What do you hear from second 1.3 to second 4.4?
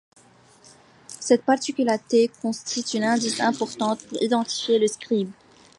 particularité constitue un indice important pour